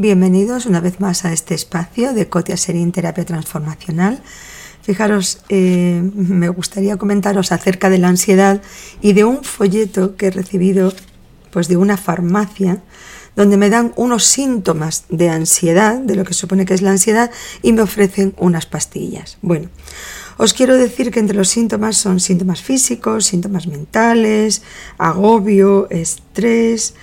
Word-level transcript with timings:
Bienvenidos 0.00 0.64
una 0.64 0.80
vez 0.80 0.98
más 0.98 1.26
a 1.26 1.32
este 1.34 1.54
espacio 1.54 2.14
de 2.14 2.26
Cotia 2.26 2.56
Serín 2.56 2.90
Terapia 2.90 3.26
Transformacional. 3.26 4.22
Fijaros, 4.80 5.42
eh, 5.50 6.00
me 6.14 6.48
gustaría 6.48 6.96
comentaros 6.96 7.52
acerca 7.52 7.90
de 7.90 7.98
la 7.98 8.08
ansiedad 8.08 8.62
y 9.02 9.12
de 9.12 9.24
un 9.24 9.44
folleto 9.44 10.16
que 10.16 10.28
he 10.28 10.30
recibido 10.30 10.94
pues, 11.50 11.68
de 11.68 11.76
una 11.76 11.98
farmacia 11.98 12.82
donde 13.36 13.58
me 13.58 13.68
dan 13.68 13.92
unos 13.96 14.24
síntomas 14.24 15.04
de 15.10 15.28
ansiedad, 15.28 15.98
de 15.98 16.16
lo 16.16 16.24
que 16.24 16.32
supone 16.32 16.64
que 16.64 16.72
es 16.72 16.80
la 16.80 16.92
ansiedad, 16.92 17.30
y 17.60 17.74
me 17.74 17.82
ofrecen 17.82 18.34
unas 18.38 18.64
pastillas. 18.64 19.36
Bueno, 19.42 19.68
os 20.40 20.54
quiero 20.54 20.74
decir 20.78 21.10
que 21.10 21.20
entre 21.20 21.36
los 21.36 21.50
síntomas 21.50 21.98
son 21.98 22.18
síntomas 22.18 22.62
físicos, 22.62 23.26
síntomas 23.26 23.66
mentales, 23.66 24.62
agobio, 24.96 25.86
estrés, 25.90 26.94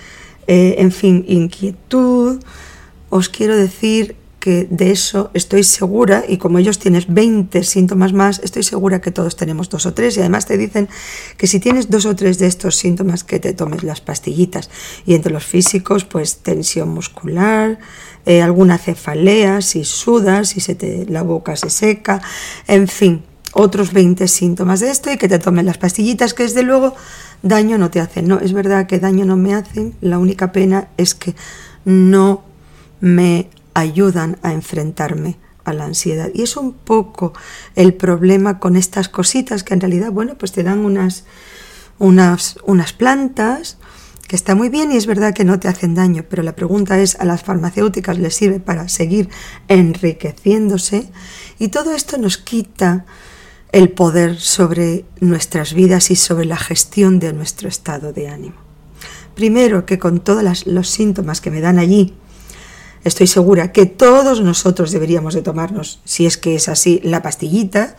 eh, 0.48 0.74
en 0.78 0.90
fin, 0.90 1.24
inquietud, 1.28 2.42
os 3.10 3.28
quiero 3.28 3.54
decir 3.54 4.16
que 4.40 4.66
de 4.68 4.90
eso 4.90 5.30
estoy 5.34 5.62
segura, 5.62 6.24
y 6.26 6.38
como 6.38 6.58
ellos 6.58 6.80
tienes 6.80 7.12
20 7.12 7.62
síntomas 7.62 8.12
más, 8.12 8.40
estoy 8.42 8.64
segura 8.64 9.00
que 9.00 9.12
todos 9.12 9.36
tenemos 9.36 9.68
dos 9.68 9.86
o 9.86 9.94
tres, 9.94 10.16
y 10.16 10.20
además 10.20 10.46
te 10.46 10.58
dicen 10.58 10.88
que 11.36 11.46
si 11.46 11.60
tienes 11.60 11.90
dos 11.90 12.06
o 12.06 12.16
tres 12.16 12.38
de 12.38 12.48
estos 12.48 12.74
síntomas, 12.74 13.22
que 13.22 13.38
te 13.38 13.52
tomes 13.52 13.84
las 13.84 14.00
pastillitas. 14.00 14.68
Y 15.06 15.14
entre 15.14 15.32
los 15.32 15.44
físicos, 15.44 16.04
pues 16.04 16.38
tensión 16.38 16.88
muscular, 16.88 17.78
eh, 18.26 18.42
alguna 18.42 18.78
cefalea, 18.78 19.60
si 19.60 19.84
sudas, 19.84 20.48
si 20.48 20.60
se 20.60 20.74
te, 20.74 21.06
la 21.06 21.22
boca 21.22 21.54
se 21.54 21.70
seca, 21.70 22.20
en 22.66 22.88
fin, 22.88 23.22
otros 23.52 23.92
20 23.92 24.28
síntomas 24.28 24.80
de 24.80 24.90
esto, 24.90 25.10
y 25.10 25.16
que 25.16 25.28
te 25.28 25.38
tomen 25.38 25.66
las 25.66 25.78
pastillitas, 25.78 26.34
que 26.34 26.44
desde 26.44 26.62
luego 26.62 26.94
daño 27.42 27.78
no 27.78 27.90
te 27.90 28.00
hacen. 28.00 28.28
No, 28.28 28.38
es 28.40 28.52
verdad 28.52 28.86
que 28.86 28.98
daño 28.98 29.24
no 29.24 29.36
me 29.36 29.54
hacen, 29.54 29.94
la 30.00 30.18
única 30.18 30.52
pena 30.52 30.88
es 30.96 31.14
que 31.14 31.34
no 31.84 32.44
me 33.00 33.48
ayudan 33.74 34.38
a 34.42 34.52
enfrentarme 34.52 35.38
a 35.64 35.72
la 35.72 35.84
ansiedad. 35.84 36.30
Y 36.34 36.42
es 36.42 36.56
un 36.56 36.72
poco 36.72 37.32
el 37.76 37.94
problema 37.94 38.58
con 38.58 38.76
estas 38.76 39.08
cositas 39.08 39.62
que 39.62 39.74
en 39.74 39.80
realidad, 39.80 40.10
bueno, 40.10 40.36
pues 40.36 40.52
te 40.52 40.62
dan 40.62 40.80
unas, 40.80 41.24
unas, 41.98 42.58
unas 42.64 42.92
plantas 42.92 43.78
que 44.26 44.36
está 44.36 44.54
muy 44.54 44.68
bien 44.68 44.92
y 44.92 44.96
es 44.96 45.06
verdad 45.06 45.32
que 45.32 45.44
no 45.44 45.58
te 45.58 45.68
hacen 45.68 45.94
daño, 45.94 46.24
pero 46.28 46.42
la 46.42 46.54
pregunta 46.54 46.98
es, 46.98 47.18
¿a 47.18 47.24
las 47.24 47.42
farmacéuticas 47.42 48.18
les 48.18 48.34
sirve 48.34 48.60
para 48.60 48.88
seguir 48.88 49.30
enriqueciéndose? 49.68 51.10
Y 51.58 51.68
todo 51.68 51.94
esto 51.94 52.18
nos 52.18 52.36
quita 52.36 53.06
el 53.72 53.90
poder 53.90 54.40
sobre 54.40 55.04
nuestras 55.20 55.74
vidas 55.74 56.10
y 56.10 56.16
sobre 56.16 56.46
la 56.46 56.56
gestión 56.56 57.18
de 57.18 57.32
nuestro 57.32 57.68
estado 57.68 58.12
de 58.12 58.28
ánimo. 58.28 58.56
Primero, 59.34 59.86
que 59.86 59.98
con 59.98 60.20
todos 60.20 60.66
los 60.66 60.88
síntomas 60.88 61.40
que 61.40 61.50
me 61.50 61.60
dan 61.60 61.78
allí, 61.78 62.14
estoy 63.04 63.26
segura 63.26 63.72
que 63.72 63.86
todos 63.86 64.40
nosotros 64.40 64.90
deberíamos 64.90 65.34
de 65.34 65.42
tomarnos, 65.42 66.00
si 66.04 66.26
es 66.26 66.36
que 66.36 66.54
es 66.54 66.68
así, 66.68 67.00
la 67.04 67.22
pastillita. 67.22 67.96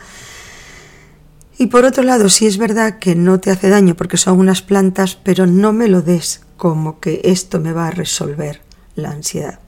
Y 1.57 1.67
por 1.67 1.85
otro 1.85 2.03
lado, 2.03 2.29
si 2.29 2.47
es 2.47 2.57
verdad 2.57 2.99
que 2.99 3.15
no 3.15 3.39
te 3.39 3.51
hace 3.51 3.69
daño 3.69 3.95
porque 3.95 4.17
son 4.17 4.39
unas 4.39 4.61
plantas, 4.61 5.17
pero 5.23 5.45
no 5.45 5.71
me 5.71 5.87
lo 5.87 6.01
des 6.01 6.41
como 6.57 6.99
que 6.99 7.21
esto 7.23 7.59
me 7.59 7.73
va 7.73 7.87
a 7.87 7.91
resolver 7.91 8.61
la 8.95 9.11
ansiedad. 9.11 9.59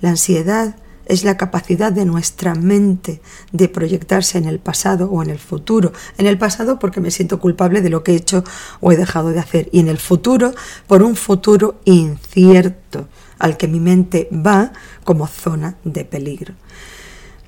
La 0.00 0.10
ansiedad 0.10 0.76
es 1.06 1.24
la 1.24 1.36
capacidad 1.36 1.92
de 1.92 2.04
nuestra 2.04 2.54
mente 2.54 3.20
de 3.52 3.68
proyectarse 3.68 4.38
en 4.38 4.46
el 4.46 4.58
pasado 4.58 5.10
o 5.10 5.22
en 5.22 5.30
el 5.30 5.38
futuro. 5.38 5.92
En 6.18 6.26
el 6.26 6.38
pasado 6.38 6.78
porque 6.78 7.00
me 7.00 7.10
siento 7.10 7.40
culpable 7.40 7.82
de 7.82 7.90
lo 7.90 8.02
que 8.02 8.12
he 8.12 8.16
hecho 8.16 8.44
o 8.80 8.92
he 8.92 8.96
dejado 8.96 9.30
de 9.30 9.40
hacer. 9.40 9.68
Y 9.72 9.80
en 9.80 9.88
el 9.88 9.98
futuro 9.98 10.52
por 10.86 11.02
un 11.02 11.16
futuro 11.16 11.80
incierto 11.84 13.08
al 13.38 13.56
que 13.56 13.68
mi 13.68 13.80
mente 13.80 14.28
va 14.32 14.72
como 15.04 15.26
zona 15.26 15.76
de 15.84 16.04
peligro. 16.04 16.54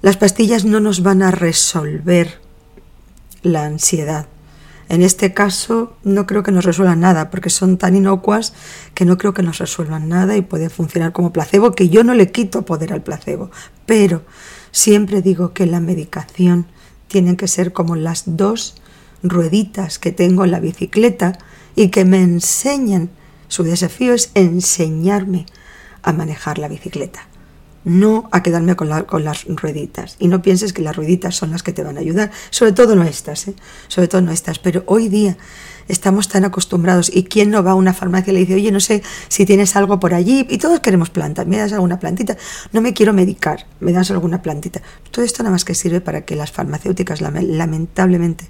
Las 0.02 0.16
pastillas 0.16 0.64
no 0.64 0.80
nos 0.80 1.02
van 1.02 1.22
a 1.22 1.30
resolver 1.30 2.40
la 3.42 3.64
ansiedad. 3.64 4.26
En 4.88 5.02
este 5.02 5.34
caso 5.34 5.96
no 6.04 6.26
creo 6.26 6.42
que 6.42 6.52
nos 6.52 6.64
resuelvan 6.64 7.00
nada 7.00 7.30
porque 7.30 7.50
son 7.50 7.76
tan 7.76 7.96
inocuas 7.96 8.54
que 8.94 9.04
no 9.04 9.18
creo 9.18 9.34
que 9.34 9.42
nos 9.42 9.58
resuelvan 9.58 10.08
nada 10.08 10.36
y 10.36 10.42
pueden 10.42 10.70
funcionar 10.70 11.12
como 11.12 11.32
placebo, 11.32 11.72
que 11.72 11.88
yo 11.88 12.04
no 12.04 12.14
le 12.14 12.30
quito 12.30 12.62
poder 12.62 12.92
al 12.92 13.02
placebo. 13.02 13.50
Pero 13.84 14.22
siempre 14.70 15.22
digo 15.22 15.52
que 15.52 15.66
la 15.66 15.80
medicación 15.80 16.66
tiene 17.08 17.36
que 17.36 17.48
ser 17.48 17.72
como 17.72 17.96
las 17.96 18.24
dos 18.26 18.76
rueditas 19.22 19.98
que 19.98 20.12
tengo 20.12 20.44
en 20.44 20.50
la 20.52 20.60
bicicleta 20.60 21.38
y 21.74 21.88
que 21.88 22.04
me 22.04 22.22
enseñan. 22.22 23.10
Su 23.48 23.62
desafío 23.62 24.14
es 24.14 24.30
enseñarme 24.34 25.46
a 26.02 26.12
manejar 26.12 26.58
la 26.58 26.68
bicicleta, 26.68 27.26
no 27.86 28.28
a 28.32 28.42
quedarme 28.42 28.74
con, 28.74 28.88
las 28.88 29.44
rueditas. 29.44 30.16
Y 30.18 30.26
no 30.26 30.42
pienses 30.42 30.72
que 30.72 30.82
las 30.82 30.96
rueditas 30.96 31.36
son 31.36 31.52
las 31.52 31.62
que 31.62 31.72
te 31.72 31.84
van 31.84 31.96
a 31.96 32.00
ayudar, 32.00 32.32
sobre 32.50 32.72
todo 32.72 32.96
no 32.96 33.04
estas, 33.04 33.46
¿eh? 33.46 33.54
sobre 33.86 34.08
todo 34.08 34.22
no 34.22 34.32
estas, 34.32 34.58
pero 34.58 34.82
hoy 34.86 35.08
día 35.08 35.36
estamos 35.86 36.26
tan 36.26 36.44
acostumbrados 36.44 37.08
y 37.14 37.22
quién 37.22 37.50
no 37.50 37.62
va 37.62 37.70
a 37.70 37.74
una 37.76 37.94
farmacia 37.94 38.32
y 38.32 38.34
le 38.34 38.40
dice, 38.40 38.56
oye, 38.56 38.72
no 38.72 38.80
sé 38.80 39.04
si 39.28 39.46
tienes 39.46 39.76
algo 39.76 40.00
por 40.00 40.14
allí, 40.14 40.44
y 40.50 40.58
todos 40.58 40.80
queremos 40.80 41.10
plantas, 41.10 41.46
me 41.46 41.58
das 41.58 41.72
alguna 41.72 42.00
plantita, 42.00 42.36
no 42.72 42.80
me 42.80 42.92
quiero 42.92 43.12
medicar, 43.12 43.66
me 43.78 43.92
das 43.92 44.10
alguna 44.10 44.42
plantita. 44.42 44.82
Todo 45.12 45.24
esto 45.24 45.44
nada 45.44 45.52
más 45.52 45.64
que 45.64 45.76
sirve 45.76 46.00
para 46.00 46.22
que 46.22 46.34
las 46.34 46.50
farmacéuticas, 46.50 47.20
lamentablemente, 47.20 48.48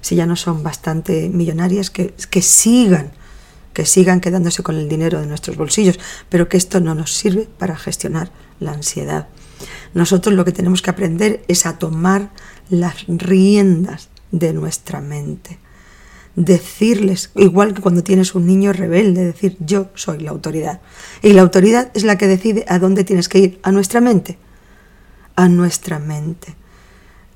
si 0.00 0.16
ya 0.16 0.24
no 0.24 0.36
son 0.36 0.62
bastante 0.62 1.28
millonarias, 1.28 1.90
que, 1.90 2.14
que 2.30 2.40
sigan 2.40 3.12
que 3.74 3.86
sigan 3.86 4.20
quedándose 4.20 4.64
con 4.64 4.76
el 4.76 4.88
dinero 4.88 5.20
de 5.20 5.26
nuestros 5.26 5.56
bolsillos, 5.56 6.00
pero 6.28 6.48
que 6.48 6.56
esto 6.56 6.80
no 6.80 6.96
nos 6.96 7.14
sirve 7.14 7.48
para 7.56 7.76
gestionar 7.76 8.32
la 8.60 8.72
ansiedad. 8.72 9.28
Nosotros 9.94 10.34
lo 10.34 10.44
que 10.44 10.52
tenemos 10.52 10.82
que 10.82 10.90
aprender 10.90 11.42
es 11.48 11.66
a 11.66 11.78
tomar 11.78 12.30
las 12.68 13.06
riendas 13.08 14.08
de 14.30 14.52
nuestra 14.52 15.00
mente. 15.00 15.58
Decirles, 16.36 17.30
igual 17.34 17.74
que 17.74 17.82
cuando 17.82 18.04
tienes 18.04 18.34
un 18.34 18.46
niño 18.46 18.72
rebelde, 18.72 19.24
decir 19.24 19.56
yo 19.58 19.88
soy 19.94 20.20
la 20.20 20.30
autoridad. 20.30 20.80
Y 21.22 21.32
la 21.32 21.42
autoridad 21.42 21.90
es 21.94 22.04
la 22.04 22.16
que 22.16 22.28
decide 22.28 22.64
a 22.68 22.78
dónde 22.78 23.04
tienes 23.04 23.28
que 23.28 23.38
ir, 23.40 23.60
a 23.62 23.72
nuestra 23.72 24.00
mente. 24.00 24.38
A 25.34 25.48
nuestra 25.48 25.98
mente. 25.98 26.54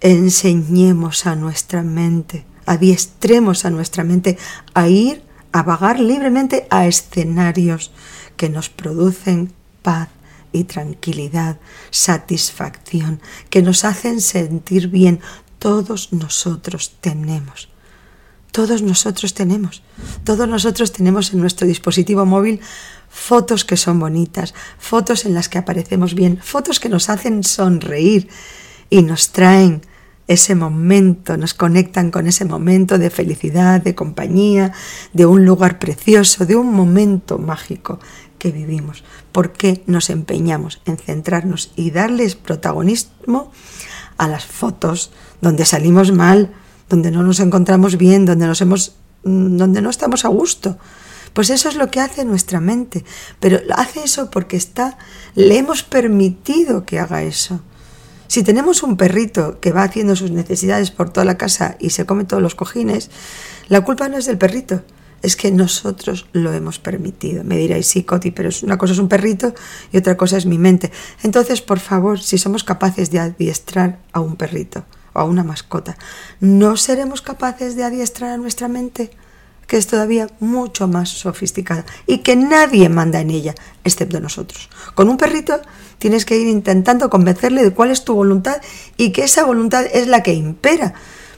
Enseñemos 0.00 1.26
a 1.26 1.34
nuestra 1.34 1.82
mente, 1.82 2.44
adiestremos 2.66 3.64
a 3.64 3.70
nuestra 3.70 4.04
mente 4.04 4.38
a 4.74 4.88
ir 4.88 5.22
a 5.50 5.62
vagar 5.62 5.98
libremente 5.98 6.66
a 6.68 6.86
escenarios 6.86 7.92
que 8.36 8.48
nos 8.48 8.68
producen 8.68 9.52
paz 9.82 10.08
y 10.54 10.64
tranquilidad, 10.64 11.58
satisfacción, 11.90 13.20
que 13.50 13.60
nos 13.60 13.84
hacen 13.84 14.20
sentir 14.20 14.88
bien. 14.88 15.20
Todos 15.58 16.12
nosotros 16.12 16.92
tenemos. 17.00 17.68
Todos 18.52 18.82
nosotros 18.82 19.34
tenemos. 19.34 19.82
Todos 20.22 20.48
nosotros 20.48 20.92
tenemos 20.92 21.32
en 21.32 21.40
nuestro 21.40 21.66
dispositivo 21.66 22.24
móvil 22.24 22.60
fotos 23.10 23.64
que 23.64 23.76
son 23.76 23.98
bonitas, 23.98 24.54
fotos 24.78 25.24
en 25.24 25.34
las 25.34 25.48
que 25.48 25.58
aparecemos 25.58 26.14
bien, 26.14 26.38
fotos 26.40 26.78
que 26.78 26.88
nos 26.88 27.08
hacen 27.10 27.42
sonreír 27.42 28.28
y 28.90 29.02
nos 29.02 29.30
traen 29.30 29.82
ese 30.26 30.54
momento, 30.54 31.36
nos 31.36 31.52
conectan 31.52 32.10
con 32.10 32.26
ese 32.26 32.44
momento 32.44 32.96
de 32.96 33.10
felicidad, 33.10 33.80
de 33.80 33.94
compañía, 33.94 34.72
de 35.12 35.26
un 35.26 35.44
lugar 35.44 35.78
precioso, 35.78 36.46
de 36.46 36.56
un 36.56 36.72
momento 36.72 37.38
mágico 37.38 37.98
que 38.44 38.52
vivimos. 38.52 39.04
¿Por 39.32 39.54
qué 39.54 39.82
nos 39.86 40.10
empeñamos 40.10 40.82
en 40.84 40.98
centrarnos 40.98 41.72
y 41.76 41.92
darles 41.92 42.34
protagonismo 42.34 43.50
a 44.18 44.28
las 44.28 44.44
fotos 44.44 45.12
donde 45.40 45.64
salimos 45.64 46.12
mal, 46.12 46.52
donde 46.90 47.10
no 47.10 47.22
nos 47.22 47.40
encontramos 47.40 47.96
bien, 47.96 48.26
donde 48.26 48.46
nos 48.46 48.60
hemos 48.60 48.96
mm, 49.22 49.56
donde 49.56 49.80
no 49.80 49.88
estamos 49.88 50.26
a 50.26 50.28
gusto? 50.28 50.76
Pues 51.32 51.48
eso 51.48 51.70
es 51.70 51.76
lo 51.76 51.90
que 51.90 52.00
hace 52.00 52.26
nuestra 52.26 52.60
mente, 52.60 53.02
pero 53.40 53.60
hace 53.76 54.04
eso 54.04 54.30
porque 54.30 54.58
está 54.58 54.98
le 55.34 55.56
hemos 55.56 55.82
permitido 55.82 56.84
que 56.84 56.98
haga 56.98 57.22
eso. 57.22 57.62
Si 58.26 58.42
tenemos 58.42 58.82
un 58.82 58.98
perrito 58.98 59.58
que 59.58 59.72
va 59.72 59.84
haciendo 59.84 60.16
sus 60.16 60.32
necesidades 60.32 60.90
por 60.90 61.08
toda 61.08 61.24
la 61.24 61.38
casa 61.38 61.76
y 61.80 61.90
se 61.90 62.04
come 62.04 62.24
todos 62.24 62.42
los 62.42 62.54
cojines, 62.54 63.10
la 63.68 63.80
culpa 63.80 64.10
no 64.10 64.18
es 64.18 64.26
del 64.26 64.36
perrito, 64.36 64.82
es 65.24 65.36
que 65.36 65.50
nosotros 65.50 66.26
lo 66.32 66.52
hemos 66.52 66.78
permitido. 66.78 67.44
Me 67.44 67.56
diréis, 67.56 67.86
sí, 67.86 68.04
Coti, 68.04 68.30
pero 68.30 68.50
una 68.62 68.76
cosa 68.76 68.92
es 68.92 68.98
un 68.98 69.08
perrito 69.08 69.54
y 69.90 69.96
otra 69.96 70.16
cosa 70.16 70.36
es 70.36 70.44
mi 70.44 70.58
mente. 70.58 70.92
Entonces, 71.22 71.62
por 71.62 71.80
favor, 71.80 72.20
si 72.20 72.36
somos 72.36 72.62
capaces 72.62 73.10
de 73.10 73.20
adiestrar 73.20 73.98
a 74.12 74.20
un 74.20 74.36
perrito 74.36 74.84
o 75.14 75.20
a 75.20 75.24
una 75.24 75.42
mascota, 75.42 75.96
¿no 76.40 76.76
seremos 76.76 77.22
capaces 77.22 77.74
de 77.74 77.84
adiestrar 77.84 78.32
a 78.32 78.36
nuestra 78.36 78.68
mente? 78.68 79.10
que 79.66 79.78
es 79.78 79.86
todavía 79.86 80.28
mucho 80.40 80.88
más 80.88 81.08
sofisticada 81.08 81.86
y 82.06 82.18
que 82.18 82.36
nadie 82.36 82.90
manda 82.90 83.20
en 83.20 83.30
ella, 83.30 83.54
excepto 83.82 84.20
nosotros. 84.20 84.68
Con 84.94 85.08
un 85.08 85.16
perrito 85.16 85.58
tienes 85.98 86.26
que 86.26 86.36
ir 86.36 86.48
intentando 86.48 87.08
convencerle 87.08 87.64
de 87.64 87.70
cuál 87.70 87.90
es 87.90 88.04
tu 88.04 88.14
voluntad 88.14 88.60
y 88.98 89.10
que 89.10 89.24
esa 89.24 89.44
voluntad 89.44 89.86
es 89.90 90.06
la 90.06 90.22
que 90.22 90.34
impera, 90.34 90.92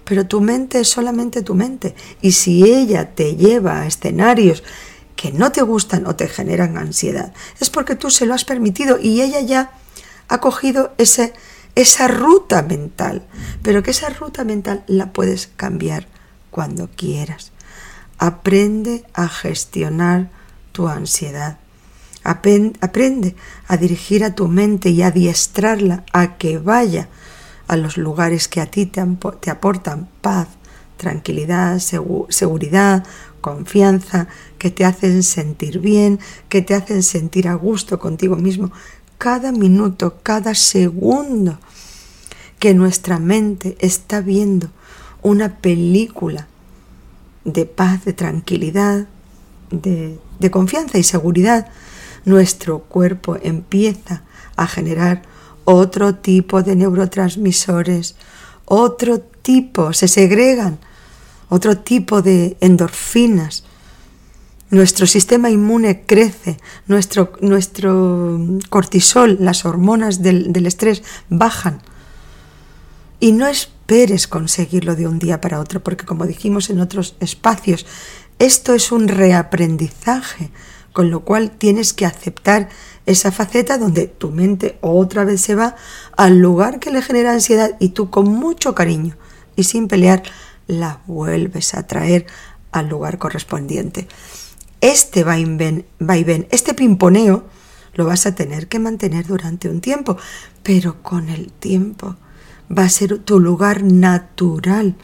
pero 0.06 0.26
tu 0.26 0.40
mente 0.40 0.80
es 0.80 0.88
solamente 0.88 1.42
tu 1.42 1.54
mente. 1.54 1.94
Y 2.22 2.32
si 2.32 2.62
ella 2.62 3.14
te 3.14 3.34
lleva 3.34 3.80
a 3.80 3.86
escenarios 3.86 4.62
que 5.16 5.32
no 5.32 5.50
te 5.50 5.62
gustan 5.62 6.06
o 6.06 6.14
te 6.14 6.28
generan 6.28 6.78
ansiedad, 6.78 7.34
es 7.60 7.70
porque 7.70 7.96
tú 7.96 8.10
se 8.10 8.24
lo 8.24 8.32
has 8.32 8.44
permitido 8.44 8.98
y 9.00 9.20
ella 9.20 9.40
ya 9.40 9.72
ha 10.28 10.38
cogido 10.38 10.94
ese, 10.96 11.34
esa 11.74 12.06
ruta 12.06 12.62
mental, 12.62 13.26
pero 13.62 13.82
que 13.82 13.90
esa 13.90 14.08
ruta 14.10 14.44
mental 14.44 14.84
la 14.86 15.12
puedes 15.12 15.48
cambiar 15.56 16.06
cuando 16.50 16.88
quieras. 16.88 17.50
Aprende 18.18 19.04
a 19.12 19.28
gestionar 19.28 20.30
tu 20.70 20.88
ansiedad. 20.88 21.58
Aprende 22.22 23.36
a 23.68 23.76
dirigir 23.76 24.24
a 24.24 24.34
tu 24.34 24.48
mente 24.48 24.90
y 24.90 25.02
adiestrarla 25.02 26.04
a 26.12 26.38
que 26.38 26.58
vaya 26.58 27.08
a 27.68 27.76
los 27.76 27.96
lugares 27.96 28.48
que 28.48 28.60
a 28.60 28.66
ti 28.66 28.86
te, 28.86 29.00
aportan 29.50 30.08
paz, 30.20 30.48
tranquilidad, 30.96 31.78
seguridad, 31.78 33.04
confianza, 33.40 34.28
que 34.58 34.70
te 34.70 34.84
hacen 34.84 35.22
sentir 35.22 35.80
bien, 35.80 36.18
que 36.48 36.62
te 36.62 36.74
hacen 36.74 37.02
sentir 37.02 37.48
a 37.48 37.54
gusto 37.54 37.98
contigo 37.98 38.36
mismo. 38.36 38.72
Cada 39.18 39.52
minuto, 39.52 40.18
cada 40.22 40.54
segundo 40.54 41.58
que 42.58 42.74
nuestra 42.74 43.18
mente 43.18 43.76
está 43.80 44.20
viendo 44.20 44.70
una 45.22 45.58
película 45.58 46.46
de 47.44 47.66
paz, 47.66 48.04
de 48.04 48.12
tranquilidad, 48.12 49.06
de 49.70 50.50
confianza 50.50 50.98
y 50.98 51.02
seguridad, 51.02 51.68
nuestro 52.24 52.80
cuerpo 52.80 53.36
empieza 53.40 54.22
a 54.56 54.66
generar 54.66 55.22
otro 55.66 56.14
tipo 56.14 56.62
de 56.62 56.74
neurotransmisores, 56.76 58.16
otro 58.64 59.20
tipo, 59.20 59.92
se 59.92 60.08
segregan 60.08 60.78
otro 61.48 61.78
tipo 61.78 62.22
de 62.22 62.56
endorfinas. 62.60 63.64
Nuestro 64.70 65.06
sistema 65.06 65.48
inmune 65.50 66.04
crece, 66.06 66.58
nuestro, 66.88 67.32
nuestro 67.40 68.40
cortisol, 68.68 69.36
las 69.40 69.64
hormonas 69.64 70.22
del, 70.22 70.52
del 70.52 70.66
estrés 70.66 71.02
bajan. 71.28 71.82
Y 73.20 73.32
no 73.32 73.46
esperes 73.46 74.26
conseguirlo 74.26 74.96
de 74.96 75.06
un 75.06 75.20
día 75.20 75.40
para 75.40 75.60
otro, 75.60 75.82
porque 75.82 76.04
como 76.04 76.26
dijimos 76.26 76.68
en 76.68 76.80
otros 76.80 77.14
espacios, 77.20 77.86
esto 78.38 78.74
es 78.74 78.90
un 78.90 79.06
reaprendizaje, 79.06 80.50
con 80.96 81.10
lo 81.10 81.26
cual 81.26 81.50
tienes 81.50 81.92
que 81.92 82.06
aceptar 82.06 82.70
esa 83.04 83.30
faceta 83.30 83.76
donde 83.76 84.06
tu 84.06 84.30
mente 84.30 84.78
otra 84.80 85.26
vez 85.26 85.42
se 85.42 85.54
va 85.54 85.76
al 86.16 86.38
lugar 86.38 86.80
que 86.80 86.90
le 86.90 87.02
genera 87.02 87.32
ansiedad 87.32 87.76
y 87.78 87.90
tú 87.90 88.08
con 88.08 88.30
mucho 88.30 88.74
cariño 88.74 89.14
y 89.56 89.64
sin 89.64 89.88
pelear 89.88 90.22
la 90.66 91.02
vuelves 91.06 91.74
a 91.74 91.86
traer 91.86 92.24
al 92.72 92.88
lugar 92.88 93.18
correspondiente. 93.18 94.08
Este 94.80 95.22
vaivén, 95.22 95.84
vaivén, 95.98 96.48
este 96.50 96.72
pimponeo, 96.72 97.44
lo 97.92 98.06
vas 98.06 98.24
a 98.24 98.34
tener 98.34 98.66
que 98.66 98.78
mantener 98.78 99.26
durante 99.26 99.68
un 99.68 99.82
tiempo, 99.82 100.16
pero 100.62 101.02
con 101.02 101.28
el 101.28 101.52
tiempo 101.52 102.16
va 102.72 102.84
a 102.84 102.88
ser 102.88 103.18
tu 103.18 103.38
lugar 103.38 103.82
natural, 103.82 104.96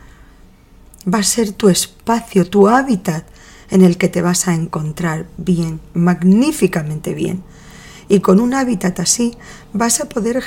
va 1.04 1.18
a 1.18 1.22
ser 1.22 1.52
tu 1.52 1.68
espacio, 1.68 2.48
tu 2.48 2.66
hábitat 2.66 3.26
en 3.72 3.80
el 3.80 3.96
que 3.96 4.08
te 4.08 4.20
vas 4.20 4.48
a 4.48 4.54
encontrar 4.54 5.26
bien, 5.38 5.80
magníficamente 5.94 7.14
bien. 7.14 7.42
Y 8.06 8.20
con 8.20 8.38
un 8.38 8.52
hábitat 8.52 9.00
así 9.00 9.34
vas 9.72 10.02
a 10.02 10.10
poder 10.10 10.44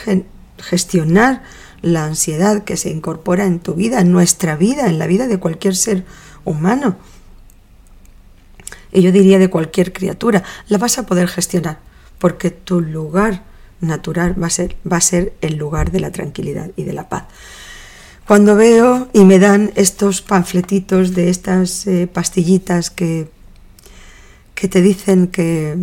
gestionar 0.59 1.41
la 1.81 2.05
ansiedad 2.05 2.63
que 2.63 2.77
se 2.77 2.91
incorpora 2.91 3.45
en 3.45 3.59
tu 3.59 3.73
vida, 3.73 3.99
en 3.99 4.11
nuestra 4.11 4.55
vida, 4.55 4.85
en 4.85 4.99
la 4.99 5.07
vida 5.07 5.25
de 5.25 5.39
cualquier 5.39 5.75
ser 5.75 6.05
humano. 6.43 6.97
Y 8.91 9.01
yo 9.01 9.11
diría 9.11 9.39
de 9.39 9.49
cualquier 9.49 9.91
criatura, 9.91 10.43
la 10.67 10.77
vas 10.77 10.99
a 10.99 11.07
poder 11.07 11.27
gestionar, 11.27 11.79
porque 12.19 12.51
tu 12.51 12.79
lugar 12.79 13.43
natural 13.81 14.41
va 14.41 14.47
a 14.47 14.51
ser, 14.51 14.77
va 14.89 14.97
a 14.97 15.01
ser 15.01 15.33
el 15.41 15.55
lugar 15.55 15.91
de 15.91 15.99
la 15.99 16.11
tranquilidad 16.11 16.69
y 16.75 16.83
de 16.83 16.93
la 16.93 17.09
paz. 17.09 17.23
Cuando 18.27 18.55
veo 18.55 19.07
y 19.13 19.23
me 19.23 19.37
dan 19.37 19.71
estos 19.75 20.23
panfletitos 20.23 21.13
de 21.13 21.29
estas 21.29 21.85
eh, 21.85 22.07
pastillitas 22.11 22.89
que, 22.89 23.29
que 24.55 24.67
te 24.67 24.81
dicen 24.81 25.27
que, 25.27 25.77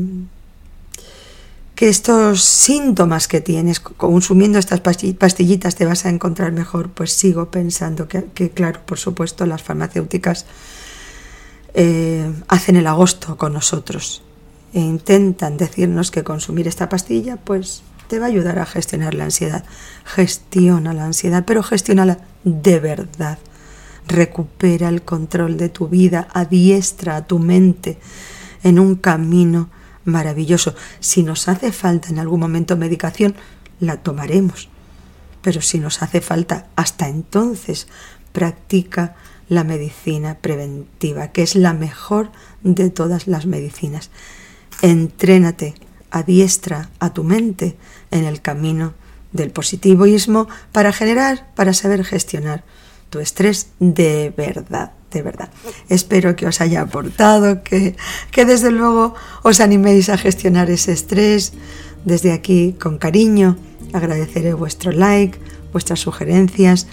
que 1.76 1.88
estos 1.88 2.42
síntomas 2.42 3.28
que 3.28 3.40
tienes 3.40 3.78
consumiendo 3.78 4.58
estas 4.58 4.80
pastillitas 4.80 5.76
te 5.76 5.84
vas 5.84 6.04
a 6.04 6.10
encontrar 6.10 6.50
mejor, 6.50 6.90
pues 6.90 7.12
sigo 7.12 7.48
pensando 7.52 8.08
que, 8.08 8.50
claro, 8.50 8.80
por 8.86 8.98
supuesto, 8.98 9.46
las 9.46 9.62
farmacéuticas 9.62 10.46
eh, 11.74 12.28
hacen 12.48 12.74
el 12.74 12.88
agosto 12.88 13.36
con 13.36 13.52
nosotros 13.52 14.22
e 14.74 14.80
intentan 14.80 15.56
decirnos 15.56 16.10
que 16.10 16.24
consumir 16.24 16.66
esta 16.66 16.88
pastilla, 16.88 17.36
pues 17.36 17.82
te 18.12 18.18
va 18.18 18.26
a 18.26 18.28
ayudar 18.28 18.58
a 18.58 18.66
gestionar 18.66 19.14
la 19.14 19.24
ansiedad. 19.24 19.64
Gestiona 20.04 20.92
la 20.92 21.06
ansiedad, 21.06 21.44
pero 21.46 21.62
gestiónala 21.62 22.18
de 22.44 22.78
verdad. 22.78 23.38
Recupera 24.06 24.90
el 24.90 25.00
control 25.00 25.56
de 25.56 25.70
tu 25.70 25.88
vida, 25.88 26.28
adiestra 26.34 27.16
a 27.16 27.26
tu 27.26 27.38
mente 27.38 27.96
en 28.64 28.78
un 28.78 28.96
camino 28.96 29.70
maravilloso. 30.04 30.74
Si 31.00 31.22
nos 31.22 31.48
hace 31.48 31.72
falta 31.72 32.10
en 32.10 32.18
algún 32.18 32.40
momento 32.40 32.76
medicación, 32.76 33.34
la 33.80 33.96
tomaremos. 33.96 34.68
Pero 35.40 35.62
si 35.62 35.78
nos 35.78 36.02
hace 36.02 36.20
falta 36.20 36.66
hasta 36.76 37.08
entonces, 37.08 37.88
practica 38.32 39.16
la 39.48 39.64
medicina 39.64 40.36
preventiva, 40.38 41.28
que 41.28 41.44
es 41.44 41.54
la 41.54 41.72
mejor 41.72 42.30
de 42.62 42.90
todas 42.90 43.26
las 43.26 43.46
medicinas. 43.46 44.10
Entrénate, 44.82 45.72
adiestra 46.12 46.90
a 47.00 47.12
tu 47.12 47.24
mente 47.24 47.76
en 48.12 48.24
el 48.24 48.40
camino 48.40 48.94
del 49.32 49.50
positivismo 49.50 50.46
para 50.70 50.92
generar, 50.92 51.48
para 51.56 51.72
saber 51.72 52.04
gestionar 52.04 52.64
tu 53.10 53.18
estrés 53.18 53.68
de 53.80 54.32
verdad, 54.36 54.92
de 55.10 55.22
verdad. 55.22 55.50
Espero 55.88 56.36
que 56.36 56.46
os 56.46 56.60
haya 56.60 56.82
aportado, 56.82 57.62
que, 57.62 57.96
que 58.30 58.44
desde 58.44 58.70
luego 58.70 59.14
os 59.42 59.60
animéis 59.60 60.08
a 60.08 60.16
gestionar 60.16 60.70
ese 60.70 60.92
estrés. 60.92 61.52
Desde 62.04 62.32
aquí, 62.32 62.74
con 62.80 62.98
cariño, 62.98 63.56
agradeceré 63.92 64.54
vuestro 64.54 64.92
like, 64.92 65.38
vuestras 65.72 66.00
sugerencias. 66.00 66.86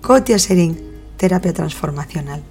Cotia 0.00 0.38
Sering, 0.38 0.76
terapia 1.16 1.52
transformacional. 1.52 2.42